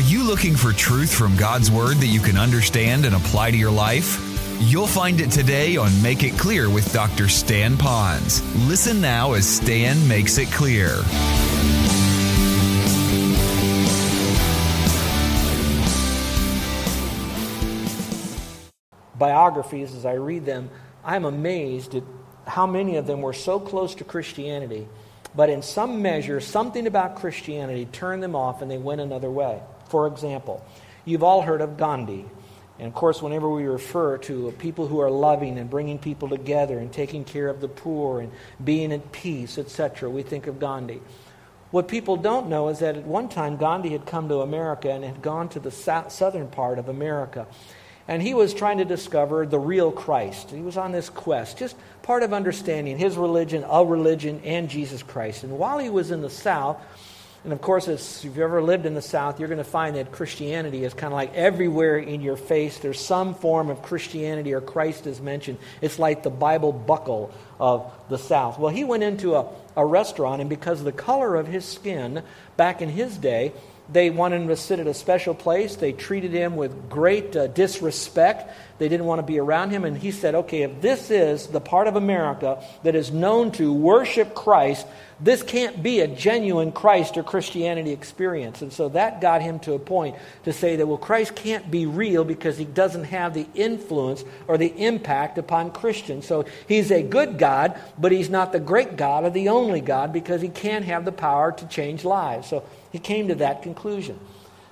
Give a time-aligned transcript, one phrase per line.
[0.00, 3.56] Are you looking for truth from God's Word that you can understand and apply to
[3.58, 4.18] your life?
[4.58, 7.28] You'll find it today on Make It Clear with Dr.
[7.28, 8.40] Stan Ponz.
[8.66, 10.88] Listen now as Stan makes it clear.
[19.18, 20.70] Biographies, as I read them,
[21.04, 22.04] I'm amazed at
[22.46, 24.88] how many of them were so close to Christianity,
[25.36, 29.60] but in some measure, something about Christianity turned them off and they went another way.
[29.90, 30.64] For example,
[31.04, 32.24] you've all heard of Gandhi.
[32.78, 36.78] And of course, whenever we refer to people who are loving and bringing people together
[36.78, 38.32] and taking care of the poor and
[38.64, 41.02] being at peace, etc., we think of Gandhi.
[41.72, 45.04] What people don't know is that at one time Gandhi had come to America and
[45.04, 47.46] had gone to the southern part of America.
[48.08, 50.50] And he was trying to discover the real Christ.
[50.50, 55.02] He was on this quest, just part of understanding his religion, a religion, and Jesus
[55.02, 55.44] Christ.
[55.44, 56.78] And while he was in the South,
[57.42, 60.12] and of course, if you've ever lived in the South, you're going to find that
[60.12, 62.78] Christianity is kind of like everywhere in your face.
[62.78, 65.56] There's some form of Christianity or Christ is mentioned.
[65.80, 68.58] It's like the Bible buckle of the South.
[68.58, 72.22] Well, he went into a, a restaurant, and because of the color of his skin
[72.58, 73.54] back in his day,
[73.90, 75.76] they wanted him to sit at a special place.
[75.76, 78.52] They treated him with great uh, disrespect.
[78.80, 79.84] They didn't want to be around him.
[79.84, 83.70] And he said, okay, if this is the part of America that is known to
[83.70, 84.86] worship Christ,
[85.20, 88.62] this can't be a genuine Christ or Christianity experience.
[88.62, 91.84] And so that got him to a point to say that, well, Christ can't be
[91.84, 96.26] real because he doesn't have the influence or the impact upon Christians.
[96.26, 100.10] So he's a good God, but he's not the great God or the only God
[100.10, 102.48] because he can't have the power to change lives.
[102.48, 104.18] So he came to that conclusion.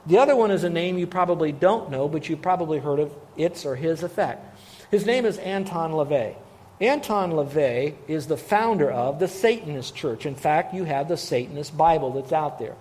[0.09, 3.15] The other one is a name you probably don't know, but you've probably heard of
[3.37, 4.59] its or his effect.
[4.91, 6.35] His name is Anton LaVey.
[6.81, 10.25] Anton LaVey is the founder of the Satanist Church.
[10.25, 12.75] In fact, you have the Satanist Bible that's out there.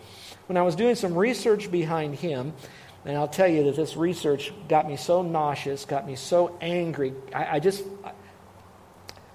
[0.45, 2.53] When I was doing some research behind him,
[3.03, 7.14] and I'll tell you that this research got me so nauseous, got me so angry.
[7.36, 7.83] I, I just,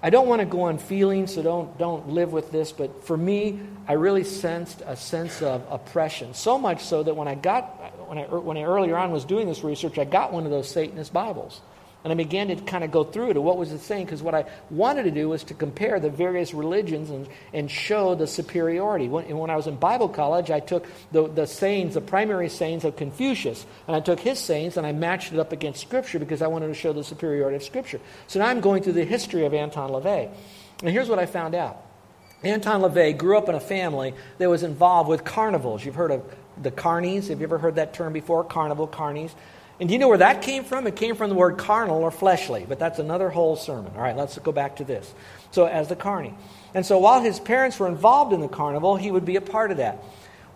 [0.05, 3.15] I don't want to go on feelings, so don't, don't live with this, but for
[3.15, 6.33] me, I really sensed a sense of oppression.
[6.33, 7.63] So much so that when I got,
[8.09, 10.69] when I, when I earlier on was doing this research, I got one of those
[10.69, 11.61] Satanist Bibles.
[12.03, 13.41] And I began to kind of go through it.
[13.41, 14.05] What was it saying?
[14.05, 18.13] Because what I wanted to do was to compare the various religions and, and show
[18.13, 19.07] the superiority.
[19.07, 22.83] When, when I was in Bible college, I took the, the sayings, the primary sayings
[22.83, 26.41] of Confucius, and I took his sayings and I matched it up against Scripture because
[26.41, 28.01] I wanted to show the superiority of Scripture.
[28.27, 30.29] So now I'm going through the history of Anton LaVey.
[30.81, 31.81] And here's what I found out.
[32.43, 35.85] Anton LaVey grew up in a family that was involved with carnivals.
[35.85, 36.23] You've heard of
[36.61, 37.29] the carnies.
[37.29, 38.43] Have you ever heard that term before?
[38.43, 39.31] Carnival, carnies.
[39.83, 40.87] And do you know where that came from?
[40.87, 43.91] It came from the word carnal or fleshly, but that's another whole sermon.
[43.97, 45.13] All right, let's go back to this.
[45.51, 46.33] So, as the carny.
[46.73, 49.71] And so, while his parents were involved in the carnival, he would be a part
[49.71, 50.01] of that.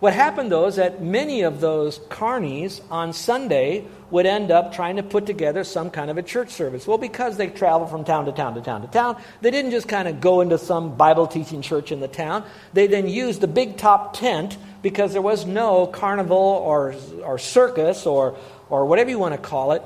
[0.00, 4.94] What happened, though, is that many of those carnies on Sunday would end up trying
[4.96, 6.86] to put together some kind of a church service.
[6.86, 9.88] Well, because they traveled from town to town to town to town, they didn't just
[9.88, 12.44] kind of go into some Bible teaching church in the town.
[12.72, 16.94] They then used the big top tent because there was no carnival or,
[17.24, 18.36] or circus or,
[18.70, 19.82] or whatever you want to call it,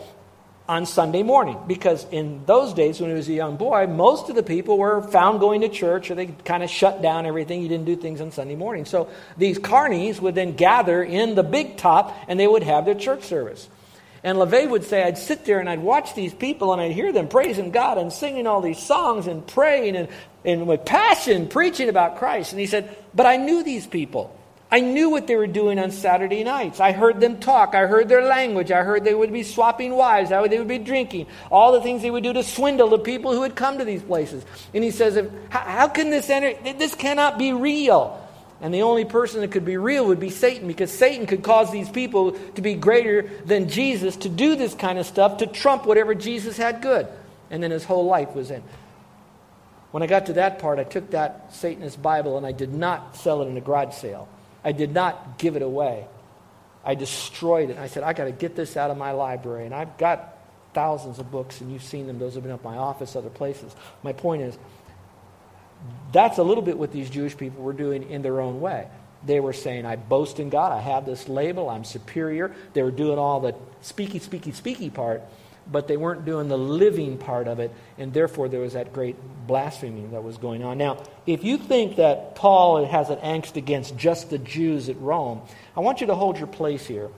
[0.72, 1.58] on Sunday morning.
[1.66, 5.02] Because in those days, when he was a young boy, most of the people were
[5.02, 7.60] found going to church or they kind of shut down everything.
[7.60, 8.86] You didn't do things on Sunday morning.
[8.86, 12.94] So these carnies would then gather in the big top and they would have their
[12.94, 13.68] church service.
[14.24, 17.12] And LaVey would say, I'd sit there and I'd watch these people and I'd hear
[17.12, 20.08] them praising God and singing all these songs and praying and,
[20.42, 22.52] and with passion preaching about Christ.
[22.52, 24.34] And he said, But I knew these people.
[24.72, 26.80] I knew what they were doing on Saturday nights.
[26.80, 27.74] I heard them talk.
[27.74, 28.72] I heard their language.
[28.72, 30.30] I heard they would be swapping wives.
[30.30, 31.26] How they would be drinking.
[31.50, 34.02] All the things they would do to swindle the people who had come to these
[34.02, 34.46] places.
[34.72, 36.54] And he says, how, how can this enter?
[36.72, 38.18] This cannot be real.
[38.62, 41.70] And the only person that could be real would be Satan because Satan could cause
[41.70, 45.84] these people to be greater than Jesus to do this kind of stuff to trump
[45.84, 47.06] whatever Jesus had good.
[47.50, 48.62] And then his whole life was in.
[49.90, 53.16] When I got to that part, I took that Satanist Bible and I did not
[53.16, 54.30] sell it in a garage sale.
[54.64, 56.06] I did not give it away.
[56.84, 57.78] I destroyed it.
[57.78, 59.66] I said, I got to get this out of my library.
[59.66, 60.38] And I've got
[60.74, 62.18] thousands of books, and you've seen them.
[62.18, 63.74] Those have been up my office, other places.
[64.02, 64.58] My point is,
[66.12, 68.88] that's a little bit what these Jewish people were doing in their own way.
[69.24, 72.54] They were saying, I boast in God, I have this label, I'm superior.
[72.72, 75.22] They were doing all the speaky, speaky, speaky part
[75.70, 79.16] but they weren't doing the living part of it, and therefore there was that great
[79.46, 80.78] blasphemy that was going on.
[80.78, 85.42] Now, if you think that Paul has an angst against just the Jews at Rome,
[85.76, 87.08] I want you to hold your place here.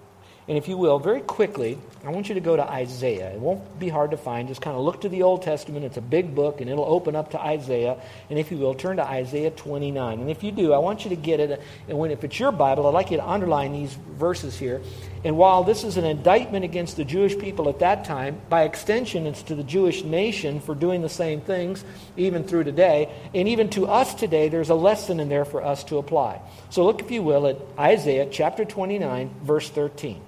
[0.47, 3.33] And if you will, very quickly, I want you to go to Isaiah.
[3.33, 4.47] It won't be hard to find.
[4.47, 5.87] Just kind of look to the Old Testament.
[5.87, 7.97] It's a big book, and it'll open up to Isaiah.
[8.29, 10.21] And if you will, turn to Isaiah 29.
[10.21, 11.63] And if you do, I want you to get it.
[11.89, 14.83] And when, if it's your Bible, I'd like you to underline these verses here.
[15.25, 19.27] And while this is an indictment against the Jewish people at that time, by extension,
[19.27, 21.83] it's to the Jewish nation for doing the same things,
[22.19, 23.11] even through today.
[23.33, 26.43] And even to us today, there's a lesson in there for us to apply.
[26.69, 30.21] So look, if you will, at Isaiah chapter 29, verse 13.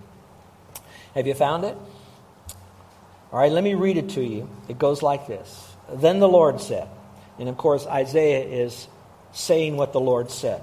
[1.16, 1.74] Have you found it?
[3.32, 4.50] All right, let me read it to you.
[4.68, 6.88] It goes like this Then the Lord said,
[7.38, 8.86] and of course, Isaiah is
[9.32, 10.60] saying what the Lord said.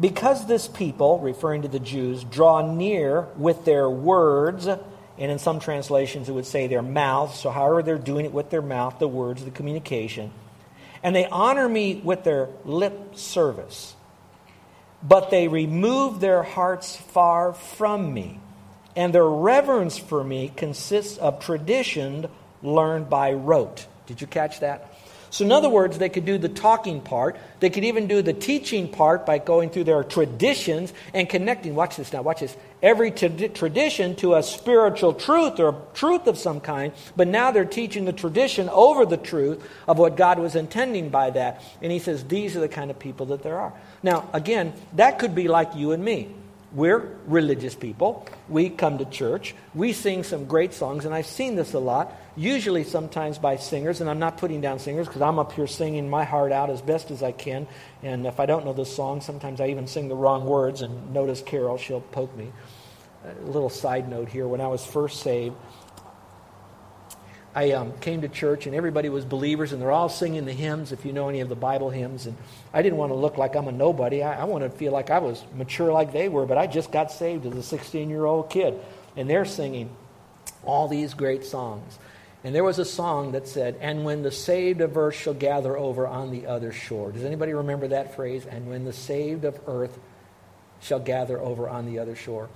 [0.00, 4.80] Because this people, referring to the Jews, draw near with their words, and
[5.18, 8.62] in some translations it would say their mouths, so however they're doing it with their
[8.62, 10.32] mouth, the words, the communication,
[11.02, 13.94] and they honor me with their lip service,
[15.02, 18.40] but they remove their hearts far from me
[18.96, 22.28] and their reverence for me consists of tradition
[22.62, 23.86] learned by rote.
[24.06, 24.90] Did you catch that?
[25.32, 27.36] So, in other words, they could do the talking part.
[27.60, 31.76] They could even do the teaching part by going through their traditions and connecting.
[31.76, 32.56] Watch this now, watch this.
[32.82, 37.64] Every t- tradition to a spiritual truth or truth of some kind, but now they're
[37.64, 41.62] teaching the tradition over the truth of what God was intending by that.
[41.80, 43.72] And he says, these are the kind of people that there are.
[44.02, 46.34] Now, again, that could be like you and me.
[46.72, 48.26] We're religious people.
[48.48, 49.56] We come to church.
[49.74, 54.00] We sing some great songs, and I've seen this a lot, usually sometimes by singers,
[54.00, 56.80] and I'm not putting down singers because I'm up here singing my heart out as
[56.80, 57.66] best as I can.
[58.04, 61.12] And if I don't know the song, sometimes I even sing the wrong words, and
[61.12, 62.52] notice Carol, she'll poke me.
[63.24, 65.56] A little side note here when I was first saved,
[67.54, 70.92] I um, came to church and everybody was believers and they're all singing the hymns,
[70.92, 72.26] if you know any of the Bible hymns.
[72.26, 72.36] And
[72.72, 74.22] I didn't want to look like I'm a nobody.
[74.22, 76.92] I, I wanted to feel like I was mature like they were, but I just
[76.92, 78.78] got saved as a 16 year old kid.
[79.16, 79.90] And they're singing
[80.64, 81.98] all these great songs.
[82.44, 85.76] And there was a song that said, And when the saved of earth shall gather
[85.76, 87.12] over on the other shore.
[87.12, 88.46] Does anybody remember that phrase?
[88.46, 89.98] And when the saved of earth
[90.80, 92.48] shall gather over on the other shore.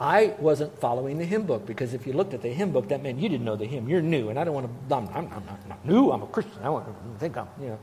[0.00, 3.02] I wasn't following the hymn book because if you looked at the hymn book, that
[3.02, 3.88] meant you didn't know the hymn.
[3.88, 4.94] You're new, and I don't want to.
[4.94, 6.12] I'm, I'm, I'm not, new.
[6.12, 6.54] I'm a Christian.
[6.62, 6.84] I to
[7.18, 7.78] think I'm, you know.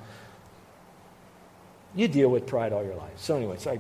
[1.94, 3.14] You deal with pride all your life.
[3.18, 3.80] So anyway, so I,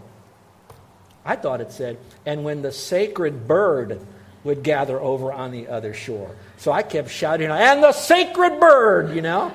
[1.23, 4.05] I thought it said, and when the sacred bird
[4.43, 6.35] would gather over on the other shore.
[6.57, 9.51] So I kept shouting, and the sacred bird, you know.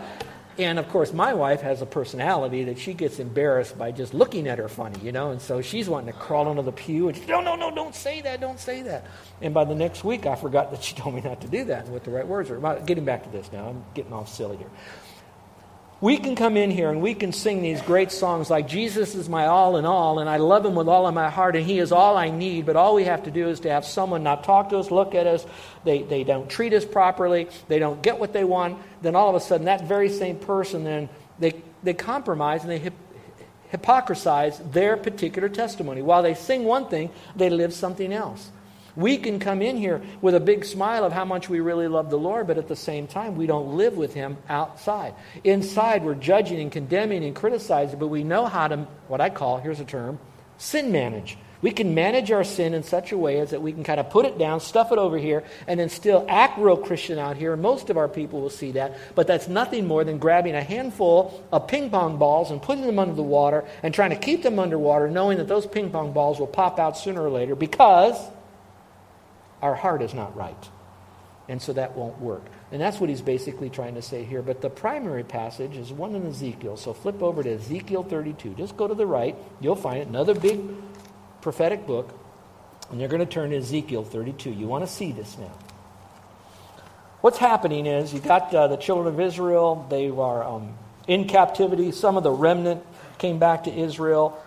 [0.60, 4.46] And of course, my wife has a personality that she gets embarrassed by just looking
[4.46, 5.30] at her funny, you know.
[5.30, 7.94] And so she's wanting to crawl under the pew and she, no, no, no, don't
[7.94, 9.06] say that, don't say that.
[9.40, 11.84] And by the next week, I forgot that she told me not to do that
[11.84, 12.80] and what the right words were.
[12.84, 14.70] Getting back to this now, I'm getting off silly here.
[16.00, 19.28] We can come in here and we can sing these great songs like Jesus is
[19.28, 21.78] my all in all, and I love him with all of my heart, and he
[21.78, 22.64] is all I need.
[22.64, 25.14] But all we have to do is to have someone not talk to us, look
[25.14, 25.44] at us,
[25.84, 28.78] they, they don't treat us properly, they don't get what they want.
[29.02, 32.78] Then all of a sudden, that very same person, then they, they compromise and they
[32.78, 32.94] hip,
[33.70, 36.00] hypocrisize their particular testimony.
[36.00, 38.50] While they sing one thing, they live something else.
[39.00, 42.10] We can come in here with a big smile of how much we really love
[42.10, 45.14] the Lord, but at the same time, we don't live with Him outside.
[45.42, 48.76] Inside, we're judging and condemning and criticizing, but we know how to,
[49.08, 50.18] what I call, here's a term,
[50.58, 51.38] sin manage.
[51.62, 54.10] We can manage our sin in such a way as that we can kind of
[54.10, 57.56] put it down, stuff it over here, and then still act real Christian out here.
[57.56, 61.42] Most of our people will see that, but that's nothing more than grabbing a handful
[61.52, 64.58] of ping pong balls and putting them under the water and trying to keep them
[64.58, 68.16] underwater, knowing that those ping pong balls will pop out sooner or later because
[69.62, 70.68] our heart is not right.
[71.48, 72.44] And so that won't work.
[72.70, 74.40] And that's what he's basically trying to say here.
[74.40, 76.76] But the primary passage is one in Ezekiel.
[76.76, 78.54] So flip over to Ezekiel 32.
[78.54, 79.36] Just go to the right.
[79.60, 80.06] You'll find it.
[80.06, 80.60] Another big
[81.40, 82.16] prophetic book.
[82.90, 84.50] And you're going to turn to Ezekiel 32.
[84.50, 85.52] You want to see this now.
[87.20, 89.86] What's happening is you got uh, the children of Israel.
[89.90, 90.74] They are um,
[91.06, 91.92] in captivity.
[91.92, 92.82] Some of the remnant
[93.18, 94.42] came back to Israel.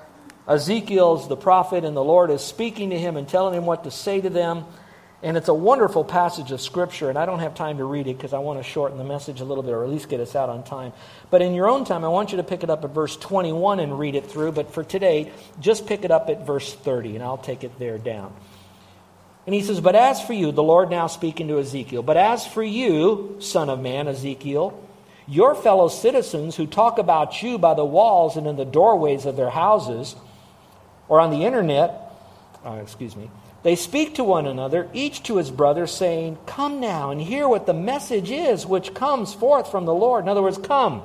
[0.48, 3.92] Ezekiel's the prophet, and the Lord is speaking to him and telling him what to
[3.92, 4.66] say to them.
[5.24, 8.18] And it's a wonderful passage of Scripture, and I don't have time to read it
[8.18, 10.36] because I want to shorten the message a little bit or at least get us
[10.36, 10.92] out on time.
[11.32, 13.80] But in your own time, I want you to pick it up at verse 21
[13.80, 14.52] and read it through.
[14.52, 17.98] But for today, just pick it up at verse 30, and I'll take it there
[17.98, 18.34] down.
[19.46, 22.46] And he says, But as for you, the Lord now speaking to Ezekiel, but as
[22.46, 24.78] for you, son of man, Ezekiel,
[25.26, 29.38] your fellow citizens who talk about you by the walls and in the doorways of
[29.38, 30.18] their houses,
[31.08, 32.12] or on the internet,
[32.66, 33.30] uh, excuse me,
[33.64, 37.66] they speak to one another, each to his brother, saying, Come now and hear what
[37.66, 40.26] the message is which comes forth from the Lord.
[40.26, 41.02] In other words, come.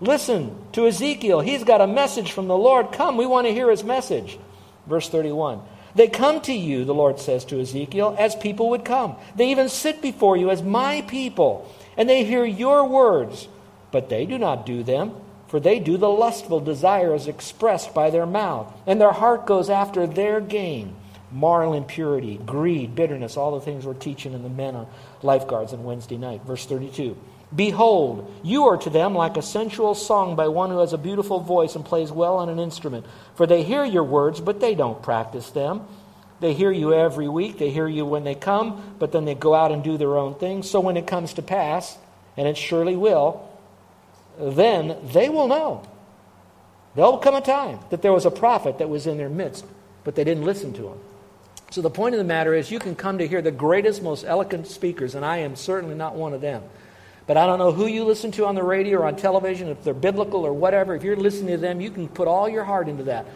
[0.00, 1.40] Listen to Ezekiel.
[1.40, 2.90] He's got a message from the Lord.
[2.92, 4.38] Come, we want to hear his message.
[4.86, 5.60] Verse 31
[5.94, 9.14] They come to you, the Lord says to Ezekiel, as people would come.
[9.36, 13.46] They even sit before you as my people, and they hear your words,
[13.92, 15.14] but they do not do them,
[15.46, 20.08] for they do the lustful desires expressed by their mouth, and their heart goes after
[20.08, 20.96] their gain.
[21.32, 24.86] Moral impurity, greed, bitterness, all the things we're teaching in the men on
[25.22, 26.42] lifeguards on Wednesday night.
[26.44, 27.16] Verse 32.
[27.54, 31.40] Behold, you are to them like a sensual song by one who has a beautiful
[31.40, 33.06] voice and plays well on an instrument.
[33.34, 35.86] For they hear your words, but they don't practice them.
[36.38, 39.54] They hear you every week, they hear you when they come, but then they go
[39.54, 40.62] out and do their own thing.
[40.62, 41.98] So when it comes to pass,
[42.36, 43.46] and it surely will,
[44.38, 45.82] then they will know.
[46.94, 49.64] There'll come a time that there was a prophet that was in their midst,
[50.04, 50.98] but they didn't listen to him.
[51.70, 54.24] So the point of the matter is, you can come to hear the greatest, most
[54.24, 56.62] eloquent speakers, and I am certainly not one of them.
[57.26, 59.84] But I don't know who you listen to on the radio or on television, if
[59.84, 60.96] they're biblical or whatever.
[60.96, 63.26] If you're listening to them, you can put all your heart into that.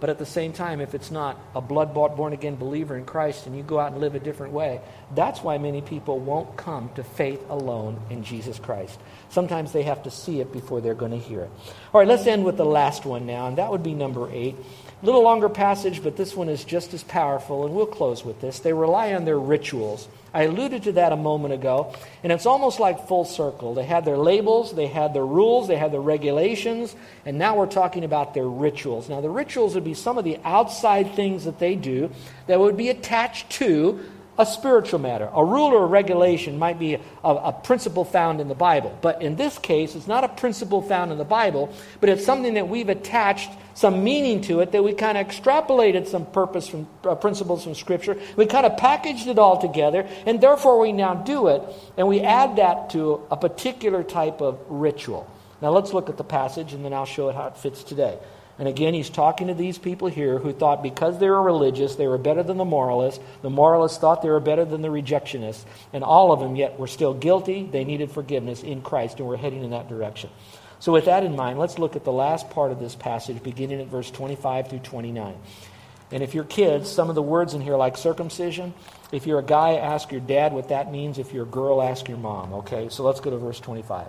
[0.00, 3.04] But at the same time, if it's not a blood bought, born again believer in
[3.04, 4.80] Christ and you go out and live a different way,
[5.14, 8.98] that's why many people won't come to faith alone in Jesus Christ.
[9.28, 11.50] Sometimes they have to see it before they're going to hear it.
[11.92, 14.54] All right, let's end with the last one now, and that would be number eight.
[15.00, 18.40] A little longer passage, but this one is just as powerful, and we'll close with
[18.40, 18.58] this.
[18.58, 20.08] They rely on their rituals.
[20.34, 23.74] I alluded to that a moment ago, and it's almost like full circle.
[23.74, 27.66] They had their labels, they had their rules, they had their regulations, and now we're
[27.66, 29.08] talking about their rituals.
[29.08, 32.10] Now, the rituals would be some of the outside things that they do
[32.48, 34.00] that would be attached to
[34.38, 35.28] a spiritual matter.
[35.34, 38.96] A rule or a regulation might be a, a, principle found in the Bible.
[39.02, 42.54] But in this case, it's not a principle found in the Bible, but it's something
[42.54, 46.86] that we've attached some meaning to it, that we kind of extrapolated some purpose from
[47.04, 48.16] uh, principles from Scripture.
[48.36, 51.62] We kind of packaged it all together, and therefore we now do it,
[51.96, 55.28] and we add that to a particular type of ritual.
[55.60, 58.18] Now let's look at the passage, and then I'll show it how it fits today.
[58.58, 62.08] And again, he's talking to these people here who thought because they were religious, they
[62.08, 63.22] were better than the moralists.
[63.42, 65.64] The moralists thought they were better than the rejectionists.
[65.92, 67.68] And all of them yet were still guilty.
[67.70, 70.30] They needed forgiveness in Christ, and we're heading in that direction.
[70.80, 73.80] So, with that in mind, let's look at the last part of this passage, beginning
[73.80, 75.36] at verse 25 through 29.
[76.10, 78.74] And if you're kids, some of the words in here, like circumcision,
[79.12, 81.18] if you're a guy, ask your dad what that means.
[81.18, 82.54] If you're a girl, ask your mom.
[82.54, 82.88] Okay?
[82.88, 84.06] So let's go to verse 25.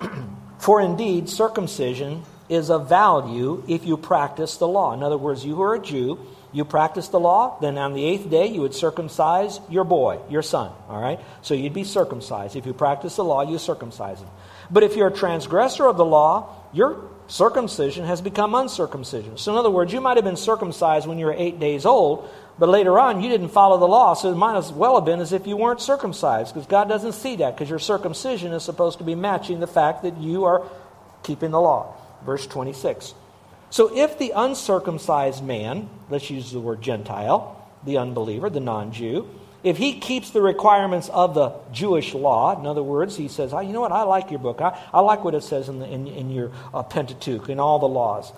[0.58, 4.92] For indeed, circumcision is of value if you practice the law.
[4.92, 6.18] In other words, you who are a Jew,
[6.52, 10.42] you practice the law, then on the eighth day you would circumcise your boy, your
[10.42, 10.70] son.
[10.88, 11.18] All right?
[11.40, 12.56] So you'd be circumcised.
[12.56, 14.28] If you practice the law, you circumcise him.
[14.70, 19.38] But if you're a transgressor of the law, your circumcision has become uncircumcision.
[19.38, 22.28] So in other words, you might have been circumcised when you were eight days old,
[22.58, 25.20] but later on you didn't follow the law, so it might as well have been
[25.20, 28.98] as if you weren't circumcised, because God doesn't see that, because your circumcision is supposed
[28.98, 30.62] to be matching the fact that you are
[31.22, 33.14] keeping the law verse 26.
[33.70, 39.28] So if the uncircumcised man, let's use the word Gentile, the unbeliever, the non Jew,
[39.64, 43.60] if he keeps the requirements of the Jewish law, in other words, he says, oh,
[43.60, 44.60] you know what, I like your book.
[44.60, 47.78] I, I like what it says in, the, in, in your uh, Pentateuch, in all
[47.78, 48.32] the laws.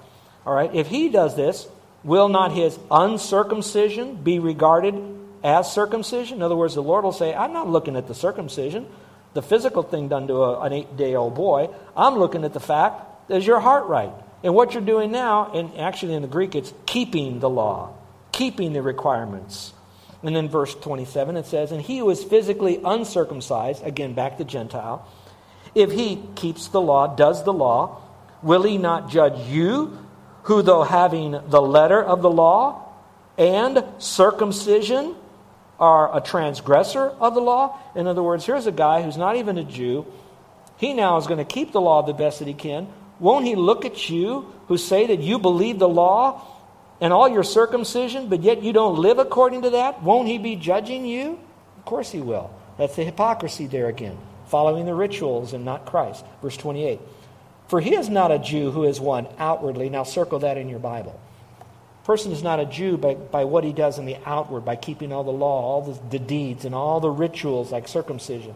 [0.47, 1.67] All right, if he does this,
[2.03, 4.95] will not his uncircumcision be regarded
[5.43, 6.39] as circumcision?
[6.39, 8.87] In other words, the Lord will say, I'm not looking at the circumcision,
[9.33, 11.71] the physical thing done to a, an eight day old boy.
[11.97, 14.13] I'm looking at the fact is your heart right?
[14.43, 17.95] And what you're doing now, and actually in the Greek, it's keeping the law,
[18.31, 19.73] keeping the requirements.
[20.23, 24.45] And then verse 27, it says, And he who is physically uncircumcised, again back to
[24.45, 25.09] Gentile,
[25.75, 28.03] if he keeps the law, does the law,
[28.43, 29.99] will he not judge you,
[30.45, 32.93] who though having the letter of the law
[33.37, 35.15] and circumcision
[35.81, 37.79] are a transgressor of the law?
[37.95, 40.07] In other words, here's a guy who's not even a Jew.
[40.77, 42.89] He now is going to keep the law the best that he can,
[43.21, 46.43] won't he look at you who say that you believe the law
[47.01, 50.03] and all your circumcision, but yet you don't live according to that?
[50.03, 51.39] Won't he be judging you?
[51.79, 52.51] Of course he will.
[52.79, 56.25] That's the hypocrisy there again, following the rituals and not Christ.
[56.43, 57.01] Verse 28.
[57.69, 59.89] For he is not a Jew who is one outwardly.
[59.89, 61.19] Now circle that in your Bible.
[62.05, 65.13] Person is not a Jew by, by what he does in the outward, by keeping
[65.13, 68.55] all the law, all the, the deeds, and all the rituals like circumcision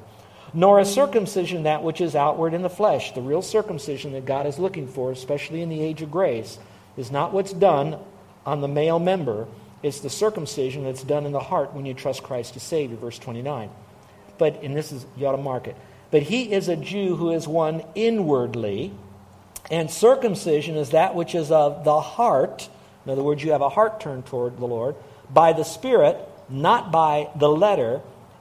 [0.53, 3.13] nor is circumcision that which is outward in the flesh.
[3.13, 6.59] The real circumcision that God is looking for, especially in the age of grace,
[6.97, 7.99] is not what's done
[8.47, 9.47] on the male member,
[9.83, 12.97] it's the circumcision that's done in the heart when you trust Christ to save you,
[12.97, 13.71] verse 29.
[14.39, 15.77] But, and this is, you ought to mark it,
[16.11, 18.93] but he is a Jew who is one inwardly,
[19.71, 22.69] and circumcision is that which is of the heart.
[23.05, 24.97] In other words, you have a heart turned toward the Lord
[25.31, 26.17] by the Spirit,
[26.49, 28.01] not by the letter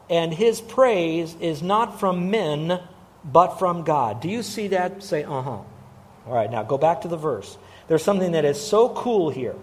[0.09, 2.79] and his praise is not from men,
[3.23, 4.21] but from God.
[4.21, 5.03] Do you see that?
[5.03, 5.51] Say, uh huh.
[5.51, 7.57] All right, now go back to the verse.
[7.87, 9.55] There's something that is so cool here.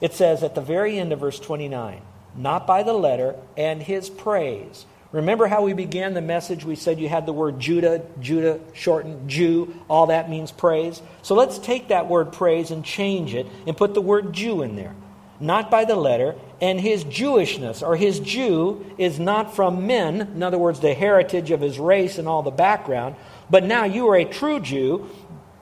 [0.00, 2.02] It says at the very end of verse 29,
[2.36, 4.84] not by the letter, and his praise.
[5.12, 6.64] Remember how we began the message?
[6.64, 11.00] We said you had the word Judah, Judah shortened, Jew, all that means praise.
[11.22, 14.76] So let's take that word praise and change it and put the word Jew in
[14.76, 14.94] there.
[15.38, 20.42] Not by the letter, and his Jewishness, or his Jew, is not from men, in
[20.42, 23.16] other words, the heritage of his race and all the background,
[23.50, 25.08] but now you are a true Jew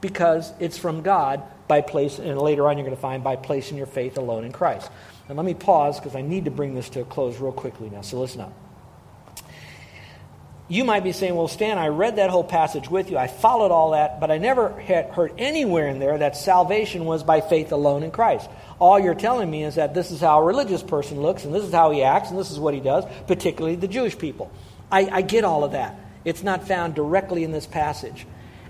[0.00, 3.76] because it's from God by place, and later on you're going to find by placing
[3.76, 4.90] your faith alone in Christ.
[5.28, 7.90] And let me pause because I need to bring this to a close real quickly
[7.90, 8.02] now.
[8.02, 8.63] So listen up.
[10.66, 13.18] You might be saying, Well, Stan, I read that whole passage with you.
[13.18, 17.22] I followed all that, but I never had heard anywhere in there that salvation was
[17.22, 18.48] by faith alone in Christ.
[18.78, 21.64] All you're telling me is that this is how a religious person looks, and this
[21.64, 24.50] is how he acts, and this is what he does, particularly the Jewish people.
[24.90, 25.98] I, I get all of that.
[26.24, 28.26] It's not found directly in this passage.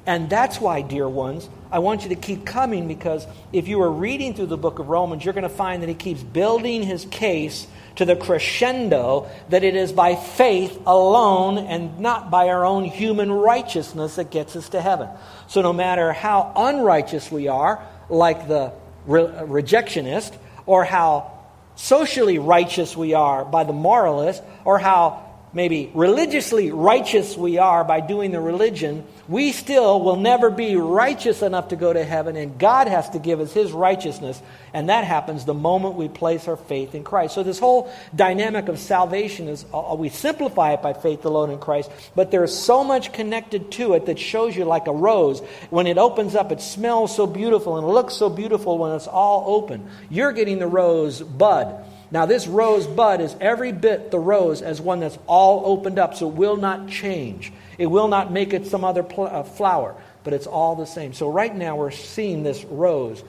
[0.07, 3.91] And that's why, dear ones, I want you to keep coming because if you are
[3.91, 7.07] reading through the book of Romans, you're going to find that he keeps building his
[7.07, 12.85] case to the crescendo that it is by faith alone and not by our own
[12.85, 15.09] human righteousness that gets us to heaven.
[15.47, 18.73] So, no matter how unrighteous we are, like the
[19.07, 21.33] re- rejectionist, or how
[21.77, 28.01] socially righteous we are by the moralist, or how maybe religiously righteous we are by
[28.01, 32.59] doing the religion, we still will never be righteous enough to go to heaven, and
[32.59, 34.43] God has to give us His righteousness,
[34.75, 37.35] and that happens the moment we place our faith in Christ.
[37.35, 41.51] So, this whole dynamic of salvation is uh, uh, we simplify it by faith alone
[41.51, 45.41] in Christ, but there's so much connected to it that shows you like a rose.
[45.71, 49.45] When it opens up, it smells so beautiful and looks so beautiful when it's all
[49.47, 49.89] open.
[50.11, 51.85] You're getting the rose bud.
[52.11, 56.15] Now, this rose bud is every bit the rose as one that's all opened up,
[56.15, 57.53] so it will not change.
[57.79, 61.13] It will not make it some other pl- uh, flower, but it's all the same.
[61.13, 63.25] So, right now, we're seeing this rose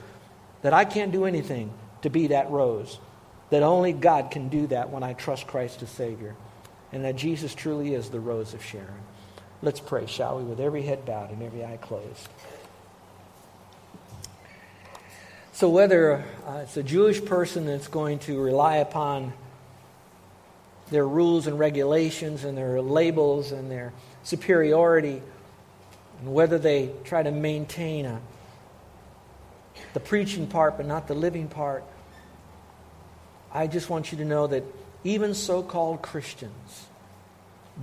[0.62, 2.98] that I can't do anything to be that rose,
[3.50, 6.36] that only God can do that when I trust Christ as Savior,
[6.92, 9.02] and that Jesus truly is the rose of Sharon.
[9.62, 12.28] Let's pray, shall we, with every head bowed and every eye closed.
[15.56, 19.32] So, whether uh, it's a Jewish person that's going to rely upon
[20.90, 25.22] their rules and regulations and their labels and their superiority,
[26.20, 28.20] and whether they try to maintain a,
[29.94, 31.84] the preaching part but not the living part,
[33.50, 34.62] I just want you to know that
[35.04, 36.86] even so called Christians,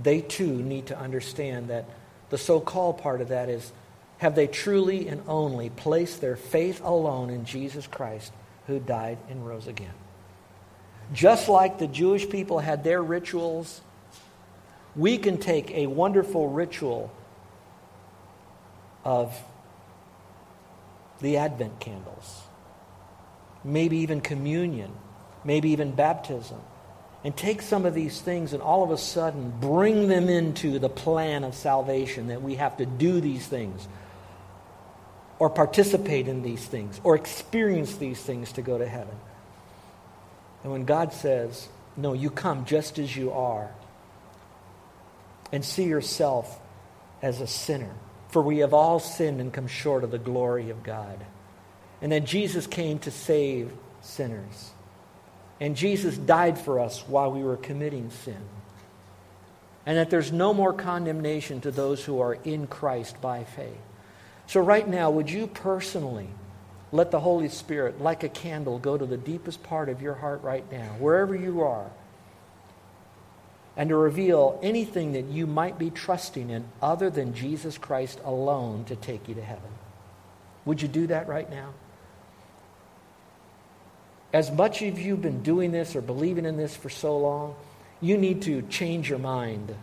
[0.00, 1.86] they too need to understand that
[2.30, 3.72] the so called part of that is
[4.24, 8.32] have they truly and only placed their faith alone in Jesus Christ
[8.66, 9.92] who died and rose again?
[11.12, 13.82] Just like the Jewish people had their rituals,
[14.96, 17.12] we can take a wonderful ritual
[19.04, 19.38] of
[21.20, 22.44] the Advent candles,
[23.62, 24.90] maybe even communion,
[25.44, 26.62] maybe even baptism,
[27.24, 30.88] and take some of these things and all of a sudden bring them into the
[30.88, 33.86] plan of salvation that we have to do these things
[35.44, 39.14] or participate in these things or experience these things to go to heaven.
[40.62, 43.68] And when God says, No, you come just as you are
[45.52, 46.58] and see yourself
[47.20, 47.92] as a sinner,
[48.30, 51.22] for we have all sinned and come short of the glory of God.
[52.00, 54.70] And that Jesus came to save sinners.
[55.60, 58.40] And Jesus died for us while we were committing sin.
[59.84, 63.76] And that there's no more condemnation to those who are in Christ by faith.
[64.46, 66.28] So, right now, would you personally
[66.92, 70.42] let the Holy Spirit, like a candle, go to the deepest part of your heart
[70.42, 71.90] right now, wherever you are,
[73.76, 78.84] and to reveal anything that you might be trusting in other than Jesus Christ alone
[78.84, 79.70] to take you to heaven?
[80.66, 81.70] Would you do that right now?
[84.32, 87.54] As much as you've been doing this or believing in this for so long,
[88.00, 89.74] you need to change your mind,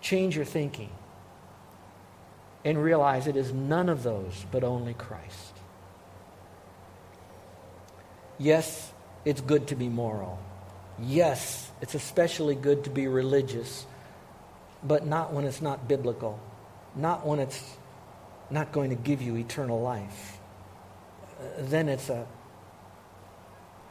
[0.00, 0.90] change your thinking
[2.64, 5.54] and realize it is none of those but only Christ.
[8.38, 8.92] Yes,
[9.24, 10.38] it's good to be moral.
[11.00, 13.86] Yes, it's especially good to be religious,
[14.82, 16.40] but not when it's not biblical,
[16.94, 17.76] not when it's
[18.50, 20.38] not going to give you eternal life.
[21.40, 22.26] Uh, then it's a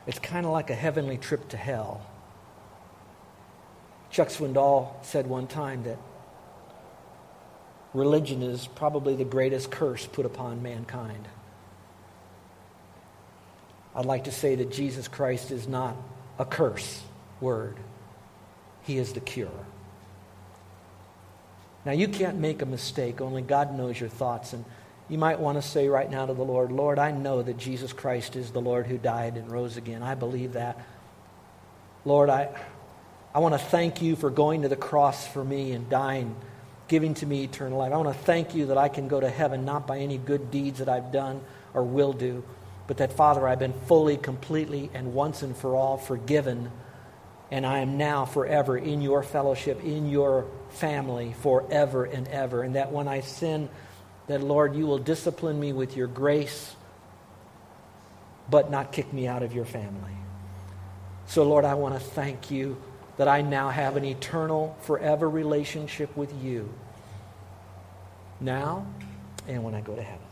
[0.07, 2.01] it's kind of like a heavenly trip to hell.
[4.09, 5.97] Chuck Swindoll said one time that
[7.93, 11.27] religion is probably the greatest curse put upon mankind.
[13.95, 15.95] I'd like to say that Jesus Christ is not
[16.39, 17.01] a curse
[17.41, 17.77] word,
[18.83, 19.49] He is the cure.
[21.85, 23.21] Now, you can't make a mistake.
[23.21, 24.53] Only God knows your thoughts.
[24.53, 24.63] And
[25.09, 27.91] you might want to say right now to the Lord, Lord, I know that Jesus
[27.91, 30.03] Christ is the Lord who died and rose again.
[30.03, 30.79] I believe that.
[32.05, 32.49] Lord, I,
[33.33, 36.35] I want to thank you for going to the cross for me and dying,
[36.91, 37.93] giving to me eternal life.
[37.93, 40.51] I want to thank you that I can go to heaven not by any good
[40.51, 41.39] deeds that I've done
[41.73, 42.43] or will do,
[42.85, 46.69] but that, Father, I've been fully, completely, and once and for all forgiven,
[47.49, 52.61] and I am now forever in your fellowship, in your family, forever and ever.
[52.61, 53.69] And that when I sin,
[54.27, 56.75] that, Lord, you will discipline me with your grace,
[58.49, 60.17] but not kick me out of your family.
[61.27, 62.75] So, Lord, I want to thank you
[63.17, 66.73] that I now have an eternal, forever relationship with you,
[68.39, 68.85] now
[69.47, 70.25] and when I go to heaven.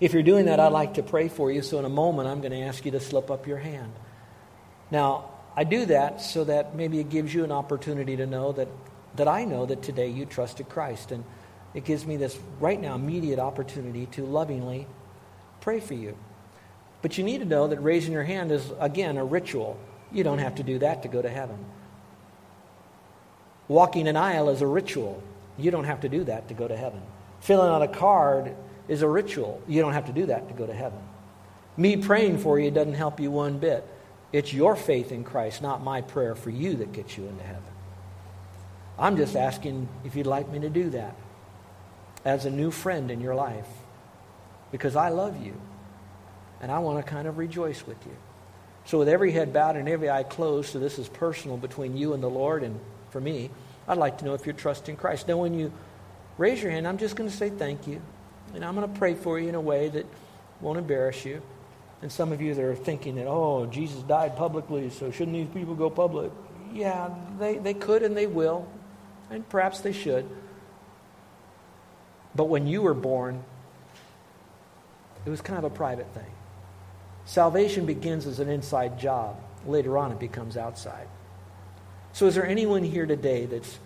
[0.00, 1.62] If you're doing that, I'd like to pray for you.
[1.62, 3.92] So, in a moment, I'm going to ask you to slip up your hand.
[4.90, 8.68] Now, I do that so that maybe it gives you an opportunity to know that,
[9.16, 11.12] that I know that today you trusted Christ.
[11.12, 11.24] And
[11.74, 14.86] it gives me this right now immediate opportunity to lovingly
[15.60, 16.16] pray for you.
[17.02, 19.78] But you need to know that raising your hand is, again, a ritual.
[20.14, 21.58] You don't have to do that to go to heaven.
[23.68, 25.22] Walking an aisle is a ritual.
[25.58, 27.02] You don't have to do that to go to heaven.
[27.40, 28.54] Filling out a card
[28.88, 29.60] is a ritual.
[29.66, 31.00] You don't have to do that to go to heaven.
[31.76, 33.86] Me praying for you doesn't help you one bit.
[34.32, 37.62] It's your faith in Christ, not my prayer for you, that gets you into heaven.
[38.98, 41.16] I'm just asking if you'd like me to do that
[42.24, 43.66] as a new friend in your life
[44.70, 45.60] because I love you
[46.60, 48.16] and I want to kind of rejoice with you.
[48.86, 52.12] So, with every head bowed and every eye closed, so this is personal between you
[52.12, 52.78] and the Lord and
[53.10, 53.50] for me,
[53.86, 55.28] I'd like to know if you're trusting Christ.
[55.28, 55.72] Now, when you
[56.36, 58.02] raise your hand, I'm just going to say thank you.
[58.54, 60.06] And I'm going to pray for you in a way that
[60.60, 61.40] won't embarrass you.
[62.02, 65.48] And some of you that are thinking that, oh, Jesus died publicly, so shouldn't these
[65.54, 66.32] people go public?
[66.72, 68.68] Yeah, they, they could and they will,
[69.30, 70.28] and perhaps they should.
[72.34, 73.44] But when you were born,
[75.24, 76.33] it was kind of a private thing.
[77.26, 79.36] Salvation begins as an inside job.
[79.66, 81.08] Later on, it becomes outside.
[82.12, 83.78] So, is there anyone here today that's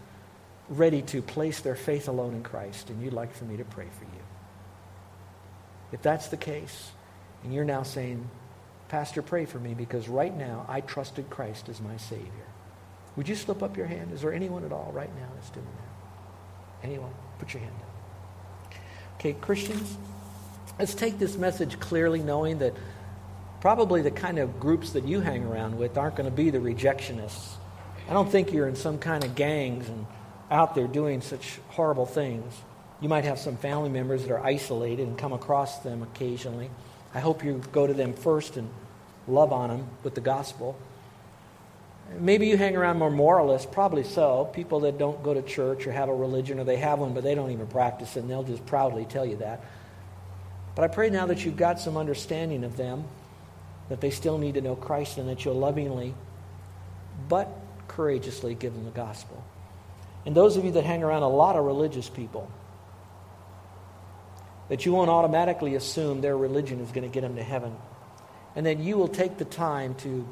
[0.68, 3.86] ready to place their faith alone in Christ and you'd like for me to pray
[3.98, 4.22] for you?
[5.92, 6.90] If that's the case,
[7.44, 8.28] and you're now saying,
[8.88, 12.48] Pastor, pray for me because right now I trusted Christ as my Savior.
[13.16, 14.12] Would you slip up your hand?
[14.12, 16.86] Is there anyone at all right now that's doing that?
[16.86, 17.12] Anyone?
[17.38, 18.74] Put your hand up.
[19.18, 19.96] Okay, Christians,
[20.78, 22.74] let's take this message clearly knowing that
[23.60, 26.58] probably the kind of groups that you hang around with aren't going to be the
[26.58, 27.54] rejectionists.
[28.08, 30.06] I don't think you're in some kind of gangs and
[30.50, 32.54] out there doing such horrible things.
[33.00, 36.70] You might have some family members that are isolated and come across them occasionally.
[37.14, 38.70] I hope you go to them first and
[39.26, 40.78] love on them with the gospel.
[42.18, 44.46] Maybe you hang around more moralists, probably so.
[44.54, 47.22] People that don't go to church or have a religion, or they have one, but
[47.22, 49.62] they don't even practice and they'll just proudly tell you that.
[50.74, 53.04] But I pray now that you've got some understanding of them
[53.88, 56.14] that they still need to know Christ and that you'll lovingly
[57.28, 57.48] but
[57.88, 59.42] courageously give them the gospel.
[60.26, 62.50] And those of you that hang around a lot of religious people,
[64.68, 67.74] that you won't automatically assume their religion is going to get them to heaven.
[68.54, 70.26] And that you will take the time to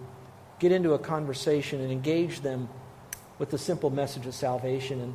[0.58, 2.68] get into a conversation and engage them
[3.38, 5.00] with the simple message of salvation.
[5.00, 5.14] And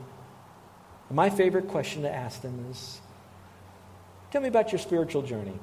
[1.09, 2.99] my favorite question to ask them is
[4.31, 5.59] Tell me about your spiritual journey.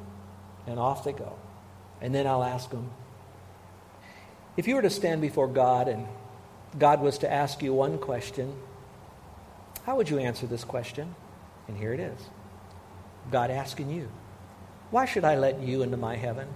[0.66, 1.38] And off they go.
[2.00, 2.90] And then I'll ask them
[4.58, 6.06] if you were to stand before God and
[6.76, 8.52] God was to ask you one question,
[9.84, 11.14] how would you answer this question?
[11.68, 12.18] And here it is
[13.30, 14.08] God asking you,
[14.90, 16.48] Why should I let you into my heaven?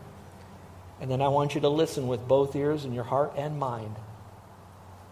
[1.00, 3.94] And then I want you to listen with both ears in your heart and mind.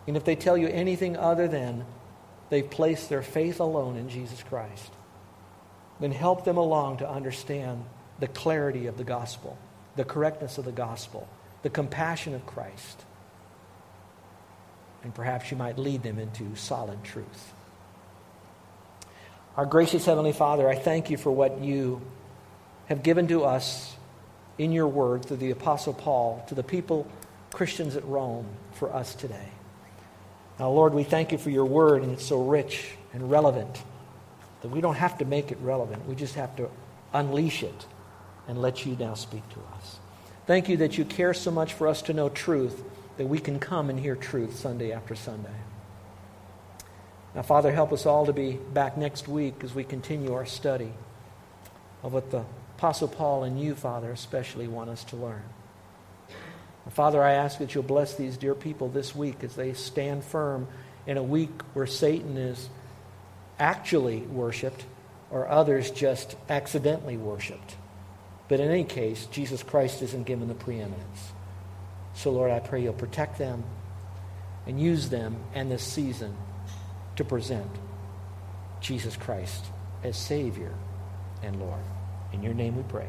[0.07, 1.85] And if they tell you anything other than
[2.49, 4.90] they've placed their faith alone in Jesus Christ,
[6.01, 7.85] then help them along to understand
[8.19, 9.57] the clarity of the gospel
[9.96, 11.29] the correctness of the gospel,
[11.62, 13.05] the compassion of Christ.
[15.03, 17.53] And perhaps you might lead them into solid truth.
[19.57, 22.00] Our gracious Heavenly Father, I thank you for what you
[22.87, 23.96] have given to us
[24.59, 27.07] in your word through the Apostle Paul to the people,
[27.53, 29.48] Christians at Rome, for us today.
[30.59, 33.83] Now, Lord, we thank you for your word, and it's so rich and relevant
[34.61, 36.07] that we don't have to make it relevant.
[36.07, 36.68] We just have to
[37.12, 37.87] unleash it
[38.48, 39.98] and let you now speak to us.
[40.46, 42.83] Thank you that you care so much for us to know truth
[43.16, 45.50] that we can come and hear truth Sunday after Sunday.
[47.35, 50.92] Now, Father, help us all to be back next week as we continue our study
[52.03, 52.44] of what the
[52.79, 55.42] Apostle Paul and you, Father, especially want us to learn.
[56.88, 60.66] Father, I ask that you'll bless these dear people this week as they stand firm
[61.07, 62.68] in a week where Satan is
[63.59, 64.85] actually worshiped
[65.31, 67.76] or others just accidentally worshiped.
[68.51, 71.33] But in any case, Jesus Christ isn't given the preeminence.
[72.15, 73.63] So, Lord, I pray you'll protect them
[74.67, 76.37] and use them and this season
[77.15, 77.71] to present
[78.81, 79.67] Jesus Christ
[80.03, 80.75] as Savior
[81.45, 81.85] and Lord.
[82.33, 83.09] In your name we pray.